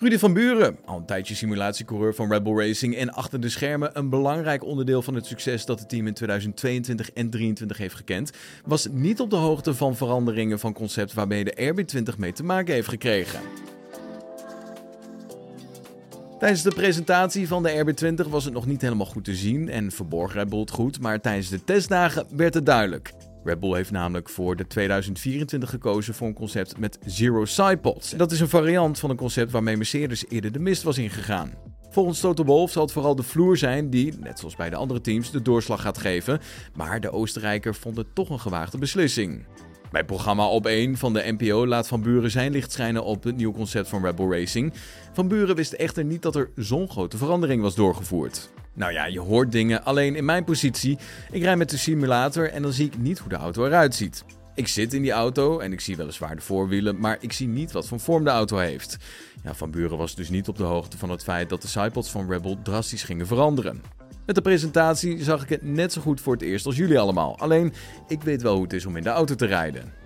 Rudy 0.00 0.18
van 0.18 0.32
Buren, 0.32 0.78
al 0.84 0.96
een 0.96 1.04
tijdje 1.04 1.34
simulatiecoureur 1.34 2.14
van 2.14 2.30
Red 2.30 2.42
Bull 2.42 2.56
Racing 2.56 2.96
en 2.96 3.12
achter 3.12 3.40
de 3.40 3.48
schermen 3.48 3.90
een 3.92 4.08
belangrijk 4.08 4.64
onderdeel 4.64 5.02
van 5.02 5.14
het 5.14 5.26
succes 5.26 5.64
dat 5.64 5.78
het 5.78 5.88
team 5.88 6.06
in 6.06 6.14
2022 6.14 7.06
en 7.06 7.12
2023 7.12 7.78
heeft 7.78 7.94
gekend, 7.94 8.30
was 8.64 8.88
niet 8.90 9.20
op 9.20 9.30
de 9.30 9.36
hoogte 9.36 9.74
van 9.74 9.96
veranderingen 9.96 10.58
van 10.58 10.72
concept 10.72 11.12
waarmee 11.12 11.44
de 11.44 11.72
RB20 11.74 12.18
mee 12.18 12.32
te 12.32 12.44
maken 12.44 12.74
heeft 12.74 12.88
gekregen. 12.88 13.40
Tijdens 16.38 16.62
de 16.62 16.74
presentatie 16.74 17.48
van 17.48 17.62
de 17.62 17.84
RB20 17.84 18.30
was 18.30 18.44
het 18.44 18.54
nog 18.54 18.66
niet 18.66 18.80
helemaal 18.80 19.06
goed 19.06 19.24
te 19.24 19.34
zien 19.34 19.68
en 19.68 19.90
verborg 19.90 20.32
Red 20.32 20.48
Bull 20.48 20.60
het 20.60 20.70
goed, 20.70 21.00
maar 21.00 21.20
tijdens 21.20 21.48
de 21.48 21.64
testdagen 21.64 22.26
werd 22.36 22.54
het 22.54 22.66
duidelijk. 22.66 23.12
Red 23.44 23.60
Bull 23.60 23.74
heeft 23.74 23.90
namelijk 23.90 24.28
voor 24.28 24.56
de 24.56 24.66
2024 24.66 25.70
gekozen 25.70 26.14
voor 26.14 26.26
een 26.26 26.34
concept 26.34 26.78
met 26.78 26.98
Zero 27.06 27.44
Sidepods. 27.44 28.10
Dat 28.10 28.32
is 28.32 28.40
een 28.40 28.48
variant 28.48 28.98
van 28.98 29.10
een 29.10 29.16
concept 29.16 29.50
waarmee 29.50 29.76
Mercedes 29.76 30.24
eerder 30.28 30.52
de 30.52 30.58
mist 30.58 30.82
was 30.82 30.98
ingegaan. 30.98 31.52
Volgens 31.90 32.20
Toto 32.20 32.44
Wolff 32.44 32.72
zal 32.72 32.82
het 32.82 32.92
vooral 32.92 33.14
de 33.14 33.22
vloer 33.22 33.56
zijn 33.56 33.90
die, 33.90 34.14
net 34.18 34.38
zoals 34.38 34.56
bij 34.56 34.70
de 34.70 34.76
andere 34.76 35.00
teams, 35.00 35.30
de 35.30 35.42
doorslag 35.42 35.80
gaat 35.80 35.98
geven. 35.98 36.40
Maar 36.74 37.00
de 37.00 37.10
Oostenrijker 37.10 37.74
vond 37.74 37.96
het 37.96 38.14
toch 38.14 38.30
een 38.30 38.40
gewaagde 38.40 38.78
beslissing. 38.78 39.46
Bij 39.90 40.04
programma 40.04 40.48
Op 40.48 40.66
1 40.66 40.96
van 40.96 41.12
de 41.12 41.34
NPO 41.38 41.66
laat 41.66 41.88
Van 41.88 42.02
Buren 42.02 42.30
zijn 42.30 42.52
licht 42.52 42.72
schijnen 42.72 43.04
op 43.04 43.24
het 43.24 43.36
nieuwe 43.36 43.54
concept 43.54 43.88
van 43.88 44.02
Red 44.04 44.16
Bull 44.16 44.30
Racing. 44.30 44.72
Van 45.12 45.28
Buren 45.28 45.56
wist 45.56 45.72
echter 45.72 46.04
niet 46.04 46.22
dat 46.22 46.36
er 46.36 46.50
zo'n 46.56 46.90
grote 46.90 47.16
verandering 47.16 47.62
was 47.62 47.74
doorgevoerd. 47.74 48.50
Nou 48.74 48.92
ja, 48.92 49.04
je 49.04 49.20
hoort 49.20 49.52
dingen, 49.52 49.84
alleen 49.84 50.16
in 50.16 50.24
mijn 50.24 50.44
positie, 50.44 50.98
ik 51.30 51.42
rijd 51.42 51.58
met 51.58 51.70
de 51.70 51.76
simulator 51.76 52.50
en 52.50 52.62
dan 52.62 52.72
zie 52.72 52.86
ik 52.86 52.98
niet 52.98 53.18
hoe 53.18 53.28
de 53.28 53.36
auto 53.36 53.66
eruit 53.66 53.94
ziet. 53.94 54.24
Ik 54.54 54.68
zit 54.68 54.94
in 54.94 55.02
die 55.02 55.12
auto 55.12 55.58
en 55.58 55.72
ik 55.72 55.80
zie 55.80 55.96
weliswaar 55.96 56.36
de 56.36 56.42
voorwielen, 56.42 57.00
maar 57.00 57.16
ik 57.20 57.32
zie 57.32 57.48
niet 57.48 57.72
wat 57.72 57.86
voor 57.86 58.00
vorm 58.00 58.24
de 58.24 58.30
auto 58.30 58.56
heeft. 58.56 58.96
Ja, 59.42 59.54
Van 59.54 59.70
Buren 59.70 59.98
was 59.98 60.14
dus 60.14 60.28
niet 60.28 60.48
op 60.48 60.56
de 60.56 60.62
hoogte 60.62 60.98
van 60.98 61.10
het 61.10 61.22
feit 61.22 61.48
dat 61.48 61.62
de 61.62 61.68
sidepods 61.68 62.10
van 62.10 62.30
Rebel 62.30 62.58
drastisch 62.62 63.02
gingen 63.02 63.26
veranderen. 63.26 63.82
Met 64.26 64.34
de 64.34 64.42
presentatie 64.42 65.22
zag 65.22 65.42
ik 65.42 65.48
het 65.48 65.62
net 65.62 65.92
zo 65.92 66.00
goed 66.00 66.20
voor 66.20 66.32
het 66.32 66.42
eerst 66.42 66.66
als 66.66 66.76
jullie 66.76 66.98
allemaal. 66.98 67.38
Alleen, 67.38 67.72
ik 68.08 68.22
weet 68.22 68.42
wel 68.42 68.54
hoe 68.54 68.62
het 68.62 68.72
is 68.72 68.86
om 68.86 68.96
in 68.96 69.02
de 69.02 69.08
auto 69.08 69.34
te 69.34 69.46
rijden. 69.46 69.99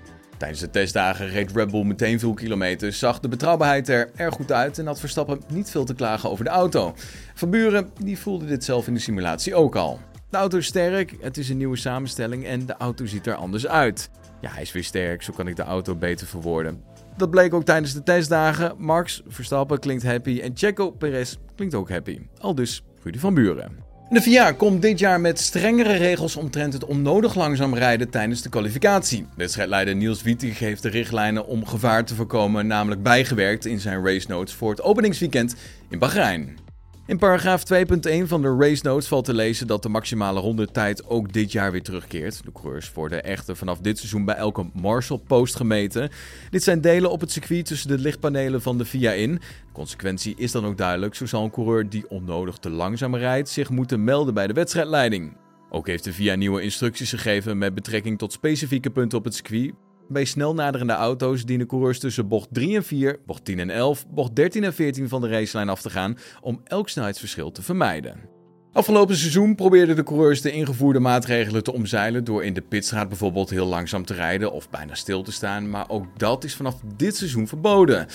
Tijdens 0.44 0.64
de 0.64 0.70
testdagen 0.70 1.28
reed 1.28 1.52
Red 1.52 1.70
Bull 1.70 1.84
meteen 1.84 2.18
veel 2.18 2.34
kilometers, 2.34 2.98
zag 2.98 3.20
de 3.20 3.28
betrouwbaarheid 3.28 3.88
er 3.88 4.10
erg 4.16 4.34
goed 4.34 4.52
uit 4.52 4.78
en 4.78 4.86
had 4.86 5.00
Verstappen 5.00 5.40
niet 5.48 5.70
veel 5.70 5.84
te 5.84 5.94
klagen 5.94 6.30
over 6.30 6.44
de 6.44 6.50
auto. 6.50 6.94
Van 7.34 7.50
Buren 7.50 7.90
die 8.02 8.18
voelde 8.18 8.46
dit 8.46 8.64
zelf 8.64 8.86
in 8.86 8.94
de 8.94 9.00
simulatie 9.00 9.54
ook 9.54 9.76
al. 9.76 10.00
De 10.30 10.36
auto 10.36 10.58
is 10.58 10.66
sterk, 10.66 11.16
het 11.20 11.36
is 11.36 11.48
een 11.48 11.56
nieuwe 11.56 11.76
samenstelling 11.76 12.46
en 12.46 12.66
de 12.66 12.76
auto 12.76 13.06
ziet 13.06 13.26
er 13.26 13.34
anders 13.34 13.66
uit. 13.66 14.10
Ja, 14.40 14.50
hij 14.50 14.62
is 14.62 14.72
weer 14.72 14.84
sterk, 14.84 15.22
zo 15.22 15.32
kan 15.32 15.48
ik 15.48 15.56
de 15.56 15.62
auto 15.62 15.96
beter 15.96 16.26
verwoorden. 16.26 16.82
Dat 17.16 17.30
bleek 17.30 17.54
ook 17.54 17.64
tijdens 17.64 17.92
de 17.92 18.02
testdagen. 18.02 18.74
Max 18.78 19.22
Verstappen 19.26 19.78
klinkt 19.78 20.02
happy 20.02 20.40
en 20.40 20.50
Checo 20.54 20.90
Perez 20.90 21.36
klinkt 21.56 21.74
ook 21.74 21.90
happy. 21.90 22.20
Al 22.40 22.54
dus 22.54 22.82
Rudy 23.02 23.18
van 23.18 23.34
Buren. 23.34 23.83
De 24.10 24.22
VIA 24.22 24.52
komt 24.52 24.82
dit 24.82 24.98
jaar 24.98 25.20
met 25.20 25.40
strengere 25.40 25.96
regels 25.96 26.36
omtrent 26.36 26.72
het 26.72 26.84
onnodig 26.84 27.34
langzaam 27.34 27.74
rijden 27.74 28.10
tijdens 28.10 28.42
de 28.42 28.48
kwalificatie. 28.48 29.26
Wedstrijdleider 29.36 29.94
Niels 29.94 30.22
Wietig 30.22 30.58
heeft 30.58 30.82
de 30.82 30.88
richtlijnen 30.88 31.46
om 31.46 31.66
gevaar 31.66 32.04
te 32.04 32.14
voorkomen 32.14 32.66
namelijk 32.66 33.02
bijgewerkt 33.02 33.66
in 33.66 33.80
zijn 33.80 34.04
race 34.04 34.26
notes 34.28 34.54
voor 34.54 34.70
het 34.70 34.82
openingsweekend 34.82 35.54
in 35.88 35.98
Bahrein. 35.98 36.63
In 37.06 37.18
paragraaf 37.18 37.62
2.1 37.72 38.26
van 38.26 38.42
de 38.42 38.56
race 38.58 38.82
notes 38.84 39.08
valt 39.08 39.24
te 39.24 39.34
lezen 39.34 39.66
dat 39.66 39.82
de 39.82 39.88
maximale 39.88 40.40
rondetijd 40.40 41.06
ook 41.08 41.32
dit 41.32 41.52
jaar 41.52 41.72
weer 41.72 41.82
terugkeert. 41.82 42.44
De 42.44 42.52
coureurs 42.52 42.92
worden 42.92 43.24
echter 43.24 43.56
vanaf 43.56 43.78
dit 43.78 43.98
seizoen 43.98 44.24
bij 44.24 44.34
elke 44.34 44.66
Marshall 44.72 45.20
Post 45.26 45.56
gemeten. 45.56 46.10
Dit 46.50 46.62
zijn 46.62 46.80
delen 46.80 47.10
op 47.10 47.20
het 47.20 47.32
circuit 47.32 47.66
tussen 47.66 47.88
de 47.88 47.98
lichtpanelen 47.98 48.62
van 48.62 48.78
de 48.78 48.84
VIA 48.84 49.12
in. 49.12 49.32
De 49.32 49.40
consequentie 49.72 50.34
is 50.36 50.52
dan 50.52 50.64
ook 50.64 50.76
duidelijk. 50.76 51.14
Zo 51.14 51.26
zal 51.26 51.44
een 51.44 51.50
coureur 51.50 51.88
die 51.88 52.08
onnodig 52.08 52.56
te 52.56 52.70
langzaam 52.70 53.16
rijdt 53.16 53.48
zich 53.48 53.70
moeten 53.70 54.04
melden 54.04 54.34
bij 54.34 54.46
de 54.46 54.52
wedstrijdleiding. 54.52 55.36
Ook 55.70 55.86
heeft 55.86 56.04
de 56.04 56.12
VIA 56.12 56.34
nieuwe 56.34 56.62
instructies 56.62 57.10
gegeven 57.10 57.58
met 57.58 57.74
betrekking 57.74 58.18
tot 58.18 58.32
specifieke 58.32 58.90
punten 58.90 59.18
op 59.18 59.24
het 59.24 59.34
circuit. 59.34 59.72
Bij 60.08 60.24
snel 60.24 60.54
naderende 60.54 60.92
auto's 60.92 61.44
dienen 61.44 61.66
coureurs 61.66 61.98
tussen 61.98 62.28
bocht 62.28 62.48
3 62.52 62.76
en 62.76 62.84
4, 62.84 63.18
bocht 63.26 63.44
10 63.44 63.58
en 63.58 63.70
11, 63.70 64.06
bocht 64.08 64.36
13 64.36 64.64
en 64.64 64.74
14 64.74 65.08
van 65.08 65.20
de 65.20 65.28
racelijn 65.28 65.68
af 65.68 65.82
te 65.82 65.90
gaan 65.90 66.18
om 66.40 66.60
elk 66.64 66.88
snelheidsverschil 66.88 67.52
te 67.52 67.62
vermijden. 67.62 68.33
Afgelopen 68.74 69.16
seizoen 69.16 69.54
probeerden 69.54 69.96
de 69.96 70.02
coureurs 70.02 70.40
de 70.40 70.50
ingevoerde 70.50 71.00
maatregelen 71.00 71.62
te 71.62 71.72
omzeilen 71.72 72.24
door 72.24 72.44
in 72.44 72.54
de 72.54 72.60
pitstraat 72.60 73.08
bijvoorbeeld 73.08 73.50
heel 73.50 73.66
langzaam 73.66 74.04
te 74.04 74.14
rijden 74.14 74.52
of 74.52 74.70
bijna 74.70 74.94
stil 74.94 75.22
te 75.22 75.32
staan, 75.32 75.70
maar 75.70 75.88
ook 75.88 76.06
dat 76.16 76.44
is 76.44 76.54
vanaf 76.54 76.74
dit 76.96 77.16
seizoen 77.16 77.48
verboden. 77.48 78.00
In 78.00 78.06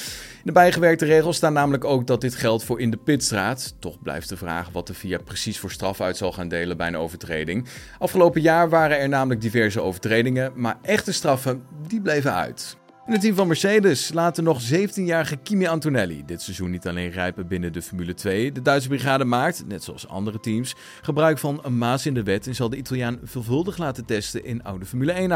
de 0.43 0.51
bijgewerkte 0.51 1.05
regels 1.05 1.35
staan 1.35 1.53
namelijk 1.53 1.83
ook 1.83 2.07
dat 2.07 2.21
dit 2.21 2.35
geldt 2.35 2.63
voor 2.63 2.79
in 2.79 2.91
de 2.91 2.97
pitstraat. 2.97 3.75
Toch 3.79 4.01
blijft 4.01 4.29
de 4.29 4.37
vraag 4.37 4.69
wat 4.71 4.87
de 4.87 4.93
VIA 4.93 5.17
precies 5.17 5.59
voor 5.59 5.71
straf 5.71 6.01
uit 6.01 6.17
zal 6.17 6.31
gaan 6.31 6.47
delen 6.47 6.77
bij 6.77 6.87
een 6.87 6.97
overtreding. 6.97 7.67
Afgelopen 7.99 8.41
jaar 8.41 8.69
waren 8.69 8.99
er 8.99 9.09
namelijk 9.09 9.41
diverse 9.41 9.81
overtredingen, 9.81 10.51
maar 10.55 10.77
echte 10.81 11.11
straffen 11.11 11.63
die 11.87 12.01
bleven 12.01 12.33
uit. 12.33 12.77
In 13.09 13.15
het 13.15 13.23
team 13.23 13.35
van 13.35 13.47
Mercedes 13.47 14.13
laat 14.13 14.35
de 14.35 14.41
nog 14.41 14.61
17-jarige 14.73 15.37
Kimi 15.37 15.67
Antonelli 15.67 16.25
dit 16.25 16.41
seizoen 16.41 16.71
niet 16.71 16.87
alleen 16.87 17.09
rijpen 17.09 17.47
binnen 17.47 17.73
de 17.73 17.81
Formule 17.81 18.13
2. 18.13 18.51
De 18.51 18.61
Duitse 18.61 18.87
brigade 18.87 19.25
maakt, 19.25 19.63
net 19.67 19.83
zoals 19.83 20.07
andere 20.07 20.39
teams, 20.39 20.75
gebruik 21.01 21.37
van 21.37 21.59
een 21.63 21.77
maas 21.77 22.05
in 22.05 22.13
de 22.13 22.23
wet 22.23 22.47
en 22.47 22.55
zal 22.55 22.69
de 22.69 22.77
Italiaan 22.77 23.19
veelvuldig 23.23 23.77
laten 23.77 24.05
testen 24.05 24.45
in 24.45 24.63
oude 24.63 24.85
Formule 24.85 25.11
1 25.11 25.31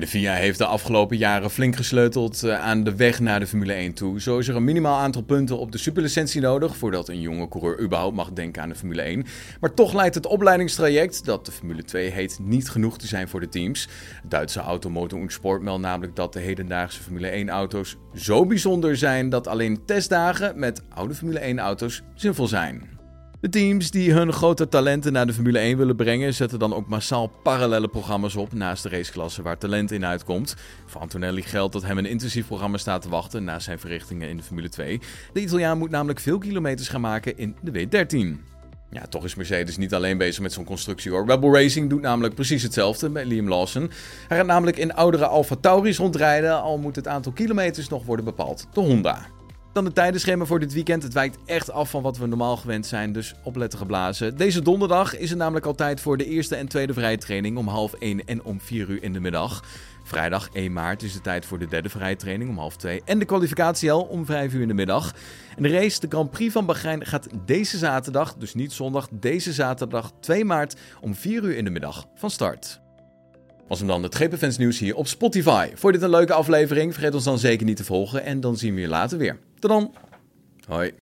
de 0.00 0.06
FIA 0.06 0.34
heeft 0.34 0.58
de 0.58 0.66
afgelopen 0.66 1.16
jaren 1.16 1.50
flink 1.50 1.76
gesleuteld 1.76 2.42
eh, 2.42 2.60
aan 2.60 2.84
de 2.84 2.96
weg 2.96 3.20
naar 3.20 3.40
de 3.40 3.46
Formule 3.46 3.72
1 3.72 3.92
toe. 3.92 4.20
Zo 4.20 4.38
is 4.38 4.48
er 4.48 4.56
een 4.56 4.64
minimaal 4.64 4.98
aantal 4.98 5.22
punten 5.22 5.58
op 5.58 5.72
de 5.72 5.78
superlicentie 5.78 6.40
nodig 6.40 6.76
voordat 6.76 7.08
een 7.08 7.20
jonge 7.20 7.48
coureur 7.48 7.80
überhaupt 7.80 8.16
mag 8.16 8.32
denken 8.32 8.62
aan 8.62 8.68
de 8.68 8.74
Formule 8.74 9.02
1. 9.02 9.24
Maar 9.60 9.74
toch 9.74 9.92
lijkt 9.92 10.14
het 10.14 10.26
opleidingstraject, 10.26 11.24
dat 11.24 11.46
de 11.46 11.52
Formule 11.52 11.82
2 11.82 12.10
heet, 12.10 12.38
niet 12.42 12.70
genoeg 12.70 12.98
te 12.98 13.06
zijn 13.06 13.28
voor 13.28 13.40
de 13.40 13.48
teams. 13.48 13.88
Duitse 14.24 14.60
Automotor 14.60 15.18
und 15.18 15.32
Sport 15.32 15.62
meldt 15.62 15.82
namelijk 15.82 16.16
dat 16.16 16.32
de 16.32 16.40
hedendaagse 16.40 17.02
Formule 17.02 17.28
1 17.28 17.48
auto's 17.48 17.96
zo 18.14 18.46
bijzonder 18.46 18.96
zijn 18.96 19.28
dat 19.28 19.46
alleen 19.46 19.84
testdagen 19.84 20.58
met 20.58 20.82
oude 20.88 21.14
Formule 21.14 21.38
1 21.38 21.58
auto's 21.58 22.02
zinvol 22.14 22.46
zijn. 22.46 23.00
De 23.42 23.48
teams 23.48 23.90
die 23.90 24.12
hun 24.12 24.32
grote 24.32 24.68
talenten 24.68 25.12
naar 25.12 25.26
de 25.26 25.32
Formule 25.32 25.58
1 25.58 25.76
willen 25.76 25.96
brengen, 25.96 26.34
zetten 26.34 26.58
dan 26.58 26.74
ook 26.74 26.88
massaal 26.88 27.26
parallele 27.42 27.88
programma's 27.88 28.36
op 28.36 28.52
naast 28.52 28.82
de 28.82 28.88
raceklasse 28.88 29.42
waar 29.42 29.58
talent 29.58 29.90
in 29.90 30.04
uitkomt. 30.04 30.56
Voor 30.86 31.00
Antonelli 31.00 31.42
geldt 31.42 31.72
dat 31.72 31.82
hem 31.82 31.98
een 31.98 32.06
intensief 32.06 32.46
programma 32.46 32.76
staat 32.76 33.02
te 33.02 33.08
wachten 33.08 33.44
na 33.44 33.58
zijn 33.58 33.78
verrichtingen 33.78 34.28
in 34.28 34.36
de 34.36 34.42
Formule 34.42 34.68
2. 34.68 35.00
De 35.32 35.40
Italiaan 35.40 35.78
moet 35.78 35.90
namelijk 35.90 36.20
veel 36.20 36.38
kilometers 36.38 36.88
gaan 36.88 37.00
maken 37.00 37.38
in 37.38 37.56
de 37.62 37.86
W13. 37.86 38.40
Ja, 38.90 39.06
toch 39.08 39.24
is 39.24 39.34
Mercedes 39.34 39.76
niet 39.76 39.94
alleen 39.94 40.18
bezig 40.18 40.42
met 40.42 40.52
zo'n 40.52 40.64
constructie 40.64 41.10
hoor. 41.10 41.26
Rebel 41.26 41.54
Racing 41.54 41.90
doet 41.90 42.02
namelijk 42.02 42.34
precies 42.34 42.62
hetzelfde 42.62 43.08
met 43.08 43.26
Liam 43.26 43.48
Lawson. 43.48 43.90
Hij 44.28 44.36
gaat 44.36 44.46
namelijk 44.46 44.76
in 44.76 44.94
oudere 44.94 45.26
Alfa 45.26 45.56
Tauris 45.60 45.98
rondrijden, 45.98 46.62
al 46.62 46.78
moet 46.78 46.96
het 46.96 47.08
aantal 47.08 47.32
kilometers 47.32 47.88
nog 47.88 48.04
worden 48.04 48.24
bepaald 48.24 48.66
door 48.72 48.84
Honda. 48.84 49.26
Dan 49.72 49.84
de 49.84 49.92
tijdenschema 49.92 50.44
voor 50.44 50.60
dit 50.60 50.72
weekend. 50.72 51.02
Het 51.02 51.12
wijkt 51.12 51.38
echt 51.44 51.70
af 51.70 51.90
van 51.90 52.02
wat 52.02 52.18
we 52.18 52.26
normaal 52.26 52.56
gewend 52.56 52.86
zijn, 52.86 53.12
dus 53.12 53.34
opletten 53.42 53.78
geblazen. 53.78 54.36
Deze 54.36 54.62
donderdag 54.62 55.18
is 55.18 55.30
het 55.30 55.38
namelijk 55.38 55.66
altijd 55.66 56.00
voor 56.00 56.16
de 56.16 56.24
eerste 56.24 56.56
en 56.56 56.68
tweede 56.68 56.92
vrije 56.92 57.18
training 57.18 57.56
om 57.56 57.68
half 57.68 57.92
1 57.92 58.24
en 58.24 58.44
om 58.44 58.60
4 58.60 58.88
uur 58.88 59.02
in 59.02 59.12
de 59.12 59.20
middag. 59.20 59.64
Vrijdag 60.04 60.48
1 60.52 60.72
maart 60.72 61.02
is 61.02 61.12
de 61.12 61.20
tijd 61.20 61.46
voor 61.46 61.58
de 61.58 61.66
derde 61.66 61.88
vrije 61.88 62.16
training 62.16 62.50
om 62.50 62.58
half 62.58 62.76
2 62.76 63.02
en 63.04 63.18
de 63.18 63.24
kwalificatie 63.24 63.92
al 63.92 64.02
om 64.02 64.26
5 64.26 64.52
uur 64.52 64.62
in 64.62 64.68
de 64.68 64.74
middag. 64.74 65.14
En 65.56 65.62
de 65.62 65.68
race, 65.68 66.00
de 66.00 66.08
Grand 66.08 66.30
Prix 66.30 66.52
van 66.52 66.66
Bahrein, 66.66 67.06
gaat 67.06 67.28
deze 67.44 67.78
zaterdag, 67.78 68.34
dus 68.34 68.54
niet 68.54 68.72
zondag, 68.72 69.08
deze 69.10 69.52
zaterdag 69.52 70.12
2 70.20 70.44
maart 70.44 70.76
om 71.00 71.14
4 71.14 71.42
uur 71.42 71.56
in 71.56 71.64
de 71.64 71.70
middag 71.70 72.06
van 72.14 72.30
start 72.30 72.81
was 73.68 73.78
hem 73.78 73.88
dan 73.88 74.02
het 74.02 74.14
GP 74.14 74.58
nieuws 74.58 74.78
hier 74.78 74.96
op 74.96 75.06
Spotify. 75.06 75.66
Vond 75.68 75.94
je 75.94 76.00
dit 76.00 76.02
een 76.02 76.10
leuke 76.10 76.32
aflevering? 76.32 76.92
Vergeet 76.92 77.14
ons 77.14 77.24
dan 77.24 77.38
zeker 77.38 77.66
niet 77.66 77.76
te 77.76 77.84
volgen 77.84 78.24
en 78.24 78.40
dan 78.40 78.56
zien 78.56 78.74
we 78.74 78.80
je 78.80 78.88
later 78.88 79.18
weer. 79.18 79.38
Tot 79.58 79.70
dan. 79.70 79.94
Hoi. 80.66 81.01